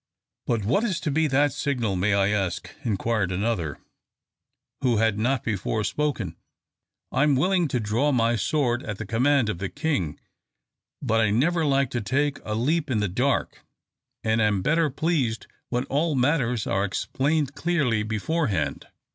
[0.47, 3.77] "But what is to be that signal, may I ask?" inquired another,
[4.81, 6.35] who had not before spoken.
[7.11, 10.19] "I am willing to draw my sword at the command of the King,
[11.03, 13.63] but I never like to take a leap in the dark,
[14.23, 18.87] and am better pleased when all matters are explained clearly beforehand."